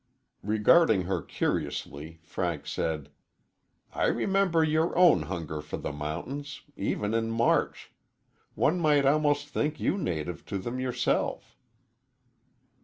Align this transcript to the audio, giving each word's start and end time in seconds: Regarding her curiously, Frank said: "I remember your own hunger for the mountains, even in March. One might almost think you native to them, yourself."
Regarding 0.41 1.03
her 1.03 1.21
curiously, 1.21 2.17
Frank 2.23 2.65
said: 2.65 3.09
"I 3.93 4.07
remember 4.07 4.63
your 4.63 4.97
own 4.97 5.21
hunger 5.21 5.61
for 5.61 5.77
the 5.77 5.91
mountains, 5.91 6.61
even 6.75 7.13
in 7.13 7.29
March. 7.29 7.91
One 8.55 8.79
might 8.79 9.05
almost 9.05 9.49
think 9.49 9.79
you 9.79 9.99
native 9.99 10.43
to 10.47 10.57
them, 10.57 10.79
yourself." 10.79 11.55